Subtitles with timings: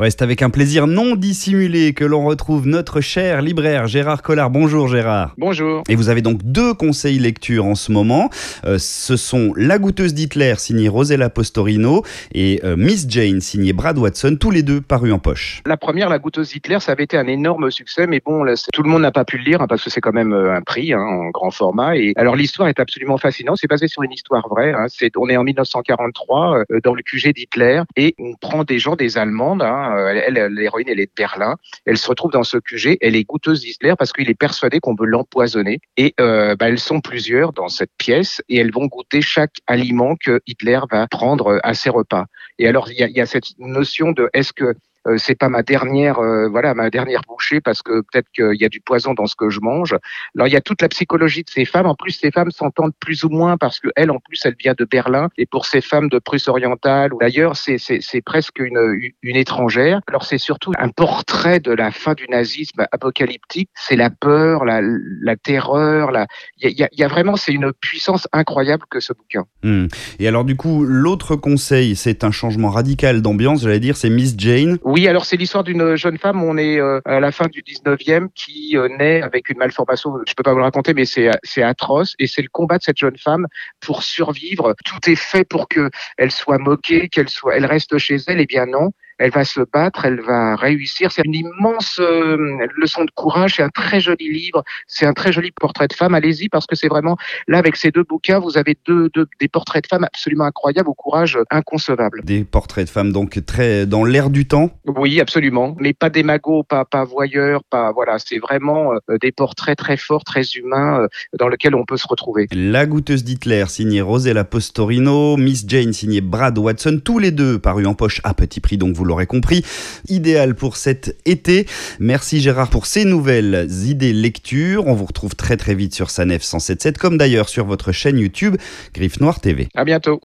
[0.00, 4.48] Ouais, c'est avec un plaisir non dissimulé que l'on retrouve notre cher libraire Gérard Collard.
[4.48, 5.34] Bonjour Gérard.
[5.38, 5.82] Bonjour.
[5.88, 8.30] Et vous avez donc deux conseils lecture en ce moment.
[8.64, 13.98] Euh, ce sont La goûteuse d'Hitler signée Rosella Postorino et euh, Miss Jane signée Brad
[13.98, 15.62] Watson, tous les deux parus en poche.
[15.66, 18.84] La première, La goûteuse d'Hitler, ça avait été un énorme succès, mais bon, là, tout
[18.84, 20.62] le monde n'a pas pu le lire hein, parce que c'est quand même euh, un
[20.62, 21.96] prix hein, en grand format.
[21.96, 23.56] Et alors l'histoire est absolument fascinante.
[23.60, 24.72] C'est basé sur une histoire vraie.
[24.74, 24.86] Hein.
[24.86, 29.18] C'est, on est en 1943 dans le QG d'Hitler et on prend des gens, des
[29.18, 29.62] Allemandes.
[29.62, 31.56] Hein, elle, elle l'héroïne, elle est de Berlin.
[31.86, 32.98] Elle se retrouve dans ce QG.
[33.00, 35.80] Elle est goûteuse d'Hitler parce qu'il est persuadé qu'on veut l'empoisonner.
[35.96, 40.16] Et euh, bah, elles sont plusieurs dans cette pièce et elles vont goûter chaque aliment
[40.16, 42.26] que Hitler va prendre à ses repas.
[42.58, 44.74] Et alors, il y a, cette notion de est-ce que euh,
[45.16, 48.68] c'est pas ma dernière, euh, voilà, ma dernière bouchée parce que peut-être qu'il y a
[48.68, 49.96] du poison dans ce que je mange.
[50.36, 51.86] Alors il y a toute la psychologie de ces femmes.
[51.86, 54.74] En plus, ces femmes s'entendent plus ou moins parce que elle, en plus, elle vient
[54.76, 59.10] de Berlin et pour ces femmes de Prusse orientale ou d'ailleurs, c'est c'est presque une
[59.22, 60.00] une étrangère.
[60.08, 63.70] Alors c'est surtout un portrait de la fin du nazisme apocalyptique.
[63.74, 66.26] C'est la peur, la la terreur, la
[66.60, 69.44] il y a, y a, vraiment c'est une puissance incroyable que ce bouquin.
[69.62, 69.86] Hmm.
[70.18, 73.62] Et alors du coup, l'autre conseil, c'est un changement radical d'ambiance.
[73.62, 74.78] J'allais dire, c'est Miss Jane.
[74.84, 78.28] Oui, alors c'est l'histoire d'une jeune femme, on est euh, à la fin du 19e,
[78.34, 82.14] qui euh, naît avec une malformation, je peux pas vous le raconter, mais c'est atroce,
[82.18, 83.46] et c'est le combat de cette jeune femme
[83.80, 84.74] pour survivre.
[84.84, 88.44] Tout est fait pour que elle soit moquée, qu'elle soit, elle reste chez elle, et
[88.44, 91.12] eh bien non, elle va se battre, elle va réussir.
[91.12, 92.36] C'est une immense euh,
[92.76, 93.54] leçon de courage.
[93.56, 94.62] C'est un très joli livre.
[94.86, 96.14] C'est un très joli portrait de femme.
[96.14, 97.16] Allez-y parce que c'est vraiment
[97.48, 100.88] là avec ces deux bouquins, vous avez deux, deux, des portraits de femmes absolument incroyables,
[100.88, 102.22] au courage inconcevable.
[102.24, 104.70] Des portraits de femmes donc très dans l'air du temps.
[104.86, 108.18] Oui, absolument, mais pas des magots, pas pas voyeurs, pas voilà.
[108.18, 112.06] C'est vraiment euh, des portraits très forts, très humains, euh, dans lesquels on peut se
[112.08, 112.46] retrouver.
[112.52, 117.86] La goûteuse d'Hitler signée Rosella Postorino, Miss Jane signée Brad Watson, tous les deux parus
[117.86, 119.64] en poche à petit prix donc vous l'aurez compris.
[120.08, 121.66] Idéal pour cet été.
[121.98, 124.86] Merci Gérard pour ces nouvelles idées lecture.
[124.86, 128.56] On vous retrouve très très vite sur Sanef 177, comme d'ailleurs sur votre chaîne YouTube
[128.94, 129.68] Griffe Noire TV.
[129.74, 130.16] À bientôt.